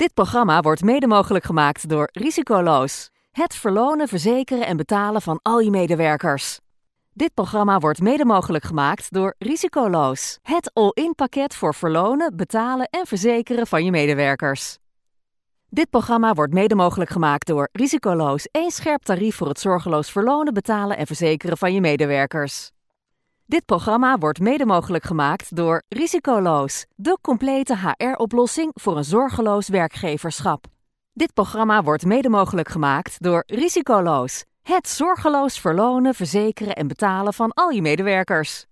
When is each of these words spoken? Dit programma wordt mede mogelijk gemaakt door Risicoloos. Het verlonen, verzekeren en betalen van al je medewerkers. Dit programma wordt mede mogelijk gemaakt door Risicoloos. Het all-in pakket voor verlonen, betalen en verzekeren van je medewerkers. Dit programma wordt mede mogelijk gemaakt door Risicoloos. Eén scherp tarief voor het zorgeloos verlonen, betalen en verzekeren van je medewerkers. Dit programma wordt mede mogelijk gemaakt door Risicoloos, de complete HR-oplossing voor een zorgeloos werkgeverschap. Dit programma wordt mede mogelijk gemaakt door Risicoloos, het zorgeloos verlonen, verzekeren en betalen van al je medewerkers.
Dit 0.00 0.14
programma 0.14 0.60
wordt 0.60 0.82
mede 0.82 1.06
mogelijk 1.06 1.44
gemaakt 1.44 1.88
door 1.88 2.08
Risicoloos. 2.12 3.10
Het 3.30 3.54
verlonen, 3.54 4.08
verzekeren 4.08 4.66
en 4.66 4.76
betalen 4.76 5.22
van 5.22 5.38
al 5.42 5.58
je 5.58 5.70
medewerkers. 5.70 6.60
Dit 7.12 7.34
programma 7.34 7.78
wordt 7.78 8.00
mede 8.00 8.24
mogelijk 8.24 8.64
gemaakt 8.64 9.12
door 9.12 9.34
Risicoloos. 9.38 10.38
Het 10.42 10.70
all-in 10.74 11.14
pakket 11.14 11.54
voor 11.54 11.74
verlonen, 11.74 12.36
betalen 12.36 12.88
en 12.90 13.06
verzekeren 13.06 13.66
van 13.66 13.84
je 13.84 13.90
medewerkers. 13.90 14.78
Dit 15.68 15.90
programma 15.90 16.34
wordt 16.34 16.52
mede 16.52 16.74
mogelijk 16.74 17.10
gemaakt 17.10 17.46
door 17.46 17.68
Risicoloos. 17.72 18.48
Eén 18.50 18.70
scherp 18.70 19.02
tarief 19.02 19.36
voor 19.36 19.48
het 19.48 19.60
zorgeloos 19.60 20.10
verlonen, 20.10 20.54
betalen 20.54 20.96
en 20.96 21.06
verzekeren 21.06 21.58
van 21.58 21.74
je 21.74 21.80
medewerkers. 21.80 22.70
Dit 23.50 23.64
programma 23.64 24.18
wordt 24.18 24.40
mede 24.40 24.66
mogelijk 24.66 25.04
gemaakt 25.04 25.56
door 25.56 25.82
Risicoloos, 25.88 26.86
de 26.94 27.18
complete 27.20 27.76
HR-oplossing 27.76 28.70
voor 28.74 28.96
een 28.96 29.04
zorgeloos 29.04 29.68
werkgeverschap. 29.68 30.64
Dit 31.12 31.34
programma 31.34 31.82
wordt 31.82 32.04
mede 32.04 32.28
mogelijk 32.28 32.68
gemaakt 32.68 33.22
door 33.22 33.42
Risicoloos, 33.46 34.44
het 34.62 34.88
zorgeloos 34.88 35.60
verlonen, 35.60 36.14
verzekeren 36.14 36.74
en 36.74 36.86
betalen 36.86 37.34
van 37.34 37.52
al 37.52 37.70
je 37.70 37.82
medewerkers. 37.82 38.66